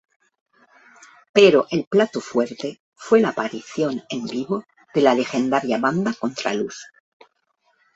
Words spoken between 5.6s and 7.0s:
banda Contraluz.